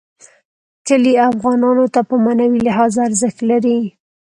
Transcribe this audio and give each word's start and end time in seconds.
کلي 0.87 1.13
افغانانو 1.29 1.85
ته 1.93 2.01
په 2.09 2.15
معنوي 2.23 2.59
لحاظ 2.67 2.93
ارزښت 3.07 3.39
لري. 3.51 3.79